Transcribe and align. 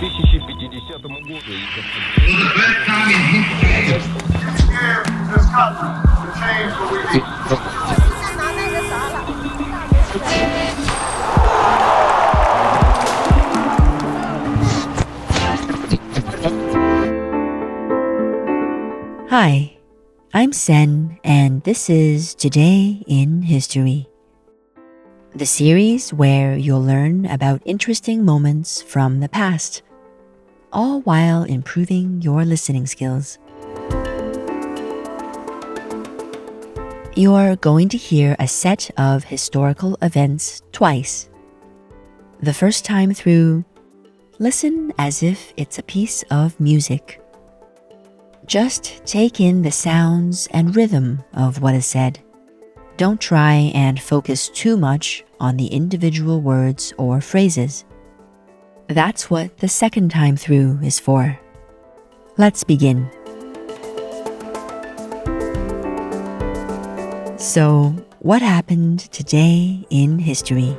2050 0.00 0.68
году. 0.68 1.16
Hi, 19.28 19.76
I'm 20.32 20.52
Sen, 20.52 21.18
and 21.22 21.62
this 21.64 21.90
is 21.90 22.34
Today 22.34 23.02
in 23.06 23.42
History, 23.42 24.08
the 25.34 25.44
series 25.44 26.14
where 26.14 26.56
you'll 26.56 26.82
learn 26.82 27.26
about 27.26 27.60
interesting 27.66 28.24
moments 28.24 28.80
from 28.80 29.20
the 29.20 29.28
past, 29.28 29.82
all 30.73 31.01
while 31.01 31.43
improving 31.43 32.21
your 32.21 32.45
listening 32.45 32.85
skills. 32.87 33.37
You're 37.15 37.57
going 37.57 37.89
to 37.89 37.97
hear 37.97 38.35
a 38.39 38.47
set 38.47 38.89
of 38.97 39.25
historical 39.25 39.97
events 40.01 40.61
twice. 40.71 41.29
The 42.41 42.53
first 42.53 42.85
time 42.85 43.13
through, 43.13 43.65
listen 44.39 44.93
as 44.97 45.21
if 45.21 45.53
it's 45.57 45.77
a 45.77 45.83
piece 45.83 46.23
of 46.31 46.59
music. 46.59 47.21
Just 48.45 49.05
take 49.05 49.39
in 49.39 49.61
the 49.61 49.71
sounds 49.71 50.47
and 50.51 50.75
rhythm 50.75 51.23
of 51.33 51.61
what 51.61 51.75
is 51.75 51.85
said. 51.85 52.19
Don't 52.97 53.19
try 53.19 53.71
and 53.73 54.01
focus 54.01 54.49
too 54.49 54.77
much 54.77 55.23
on 55.39 55.57
the 55.57 55.67
individual 55.67 56.41
words 56.41 56.93
or 56.97 57.21
phrases. 57.21 57.85
That's 58.93 59.29
what 59.29 59.59
the 59.59 59.69
second 59.69 60.09
time 60.09 60.35
through 60.35 60.79
is 60.83 60.99
for. 60.99 61.39
Let's 62.37 62.65
begin. 62.65 63.09
So, 67.37 67.95
what 68.19 68.41
happened 68.41 68.99
today 69.13 69.85
in 69.89 70.19
history? 70.19 70.77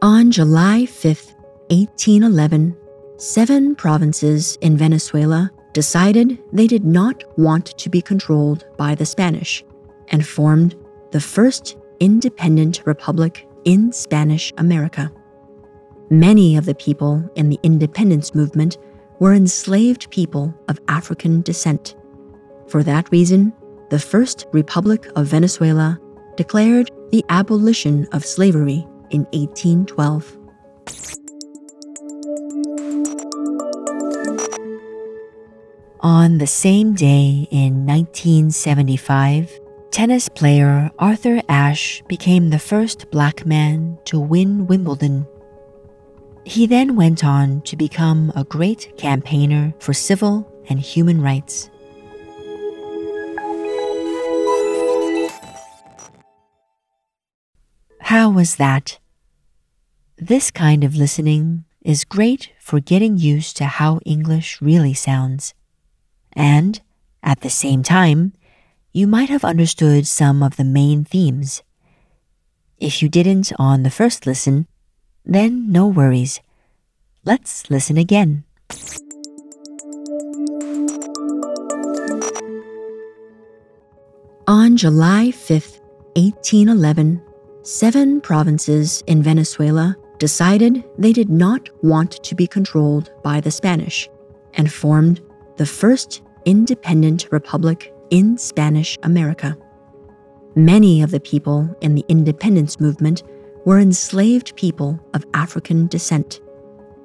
On 0.00 0.30
July 0.30 0.86
5th, 0.88 1.34
1811, 1.70 2.74
seven 3.18 3.74
provinces 3.74 4.56
in 4.62 4.78
Venezuela 4.78 5.50
decided 5.74 6.38
they 6.54 6.66
did 6.66 6.84
not 6.84 7.22
want 7.36 7.66
to 7.78 7.90
be 7.90 8.00
controlled 8.00 8.64
by 8.78 8.94
the 8.94 9.04
Spanish 9.04 9.62
and 10.08 10.26
formed 10.26 10.74
the 11.12 11.20
first 11.20 11.76
independent 12.00 12.82
republic 12.84 13.48
in 13.64 13.92
Spanish 13.92 14.52
America. 14.58 15.10
Many 16.10 16.56
of 16.56 16.64
the 16.64 16.74
people 16.74 17.28
in 17.34 17.50
the 17.50 17.58
independence 17.62 18.34
movement 18.34 18.78
were 19.18 19.34
enslaved 19.34 20.10
people 20.10 20.54
of 20.68 20.80
African 20.88 21.42
descent. 21.42 21.96
For 22.68 22.82
that 22.82 23.10
reason, 23.10 23.52
the 23.90 23.98
First 23.98 24.46
Republic 24.52 25.08
of 25.16 25.26
Venezuela 25.26 25.98
declared 26.36 26.90
the 27.10 27.24
abolition 27.28 28.06
of 28.12 28.24
slavery 28.24 28.86
in 29.10 29.24
1812. 29.32 30.36
On 36.00 36.38
the 36.38 36.46
same 36.46 36.94
day 36.94 37.48
in 37.50 37.84
1975, 37.84 39.58
tennis 39.90 40.28
player 40.28 40.90
Arthur 40.98 41.42
Ashe 41.48 42.02
became 42.08 42.50
the 42.50 42.58
first 42.58 43.10
black 43.10 43.46
man 43.46 43.98
to 44.04 44.18
win 44.20 44.66
Wimbledon. 44.66 45.26
He 46.44 46.66
then 46.66 46.96
went 46.96 47.24
on 47.24 47.62
to 47.62 47.76
become 47.76 48.32
a 48.34 48.44
great 48.44 48.96
campaigner 48.96 49.74
for 49.80 49.92
civil 49.92 50.50
and 50.68 50.80
human 50.80 51.20
rights. 51.20 51.70
How 58.00 58.30
was 58.30 58.56
that? 58.56 58.98
This 60.16 60.50
kind 60.50 60.82
of 60.84 60.96
listening 60.96 61.64
is 61.82 62.04
great 62.04 62.50
for 62.58 62.80
getting 62.80 63.18
used 63.18 63.56
to 63.58 63.66
how 63.66 64.00
English 64.04 64.60
really 64.62 64.94
sounds. 64.94 65.54
And, 66.32 66.80
at 67.22 67.40
the 67.40 67.50
same 67.50 67.82
time, 67.82 68.32
you 68.92 69.06
might 69.06 69.28
have 69.28 69.44
understood 69.44 70.06
some 70.06 70.42
of 70.42 70.56
the 70.56 70.64
main 70.64 71.04
themes. 71.04 71.62
If 72.78 73.02
you 73.02 73.08
didn't 73.08 73.52
on 73.58 73.82
the 73.82 73.90
first 73.90 74.26
listen, 74.26 74.66
then 75.24 75.70
no 75.70 75.86
worries. 75.86 76.40
Let's 77.24 77.70
listen 77.70 77.98
again. 77.98 78.44
On 84.46 84.76
July 84.76 85.28
5th, 85.28 85.80
1811, 86.16 87.20
seven 87.62 88.20
provinces 88.20 89.02
in 89.06 89.22
Venezuela 89.22 89.94
decided 90.18 90.82
they 90.96 91.12
did 91.12 91.28
not 91.28 91.68
want 91.84 92.22
to 92.24 92.34
be 92.34 92.46
controlled 92.46 93.12
by 93.22 93.40
the 93.40 93.50
Spanish 93.50 94.08
and 94.54 94.72
formed 94.72 95.20
the 95.58 95.66
first 95.66 96.22
independent 96.46 97.28
republic 97.30 97.92
in 98.10 98.38
Spanish 98.38 98.98
America. 99.02 99.56
Many 100.54 101.02
of 101.02 101.10
the 101.10 101.20
people 101.20 101.68
in 101.80 101.94
the 101.94 102.04
independence 102.08 102.80
movement 102.80 103.22
were 103.64 103.78
enslaved 103.78 104.56
people 104.56 104.98
of 105.14 105.24
African 105.34 105.86
descent. 105.86 106.40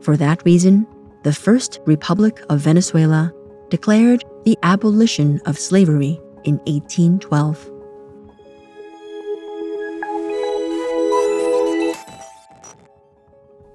For 0.00 0.16
that 0.16 0.44
reason, 0.44 0.86
the 1.22 1.32
First 1.32 1.80
Republic 1.86 2.40
of 2.48 2.60
Venezuela 2.60 3.32
declared 3.68 4.24
the 4.44 4.56
abolition 4.62 5.40
of 5.44 5.58
slavery 5.58 6.20
in 6.44 6.58
1812. 6.66 7.70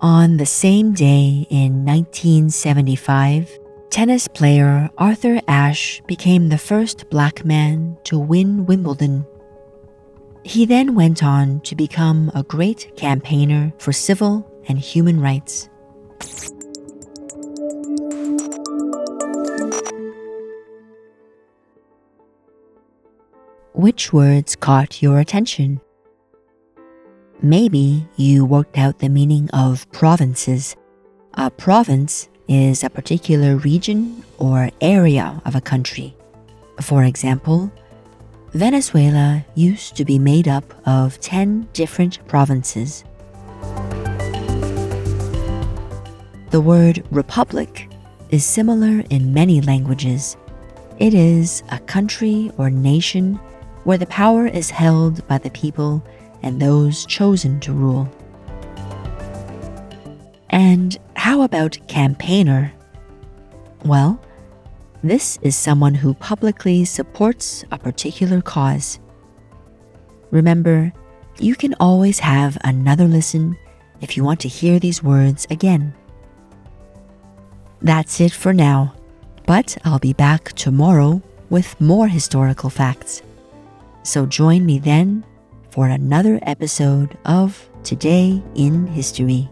On 0.00 0.36
the 0.36 0.46
same 0.46 0.92
day 0.92 1.46
in 1.48 1.84
1975, 1.84 3.58
tennis 3.90 4.28
player 4.28 4.90
Arthur 4.98 5.40
Ashe 5.46 6.02
became 6.06 6.48
the 6.48 6.58
first 6.58 7.08
black 7.10 7.44
man 7.44 7.96
to 8.04 8.18
win 8.18 8.66
Wimbledon. 8.66 9.26
He 10.44 10.66
then 10.66 10.94
went 10.94 11.22
on 11.22 11.60
to 11.60 11.74
become 11.74 12.30
a 12.34 12.42
great 12.42 12.96
campaigner 12.96 13.72
for 13.78 13.92
civil 13.92 14.50
and 14.68 14.78
human 14.78 15.20
rights. 15.20 15.68
Which 23.72 24.12
words 24.12 24.54
caught 24.54 25.02
your 25.02 25.18
attention? 25.18 25.80
Maybe 27.42 28.08
you 28.16 28.44
worked 28.44 28.78
out 28.78 29.00
the 29.00 29.08
meaning 29.08 29.50
of 29.50 29.90
provinces. 29.92 30.76
A 31.34 31.50
province 31.50 32.28
is 32.48 32.84
a 32.84 32.90
particular 32.90 33.56
region 33.56 34.24
or 34.38 34.70
area 34.80 35.40
of 35.44 35.54
a 35.54 35.60
country. 35.60 36.14
For 36.80 37.04
example, 37.04 37.70
Venezuela 38.52 39.44
used 39.54 39.96
to 39.96 40.04
be 40.04 40.18
made 40.18 40.46
up 40.46 40.64
of 40.86 41.20
10 41.20 41.68
different 41.72 42.26
provinces. 42.28 43.04
The 46.50 46.60
word 46.60 47.04
republic 47.10 47.88
is 48.30 48.44
similar 48.44 49.02
in 49.10 49.34
many 49.34 49.60
languages. 49.60 50.36
It 50.98 51.14
is 51.14 51.62
a 51.70 51.78
country 51.80 52.52
or 52.58 52.70
nation 52.70 53.40
where 53.82 53.98
the 53.98 54.06
power 54.06 54.46
is 54.46 54.70
held 54.70 55.26
by 55.26 55.38
the 55.38 55.50
people 55.50 56.04
and 56.42 56.60
those 56.60 57.06
chosen 57.06 57.58
to 57.60 57.72
rule. 57.72 58.08
And 60.50 60.96
how 61.24 61.40
about 61.40 61.78
campaigner? 61.88 62.70
Well, 63.82 64.20
this 65.02 65.38
is 65.40 65.56
someone 65.56 65.94
who 65.94 66.12
publicly 66.12 66.84
supports 66.84 67.64
a 67.70 67.78
particular 67.78 68.42
cause. 68.42 68.98
Remember, 70.30 70.92
you 71.38 71.54
can 71.56 71.72
always 71.80 72.18
have 72.18 72.58
another 72.62 73.06
listen 73.06 73.56
if 74.02 74.18
you 74.18 74.22
want 74.22 74.38
to 74.40 74.48
hear 74.48 74.78
these 74.78 75.02
words 75.02 75.46
again. 75.48 75.94
That's 77.80 78.20
it 78.20 78.32
for 78.32 78.52
now, 78.52 78.92
but 79.46 79.78
I'll 79.82 79.98
be 79.98 80.12
back 80.12 80.52
tomorrow 80.52 81.22
with 81.48 81.80
more 81.80 82.06
historical 82.06 82.68
facts. 82.68 83.22
So 84.02 84.26
join 84.26 84.66
me 84.66 84.78
then 84.78 85.24
for 85.70 85.88
another 85.88 86.38
episode 86.42 87.16
of 87.24 87.66
Today 87.82 88.42
in 88.54 88.86
History. 88.88 89.48